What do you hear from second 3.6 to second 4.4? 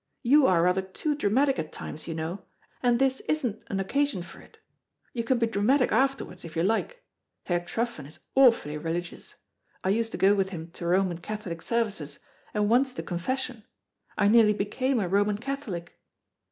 an occasion for